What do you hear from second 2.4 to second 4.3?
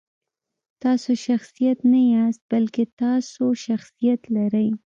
بلکې تاسو شخصیت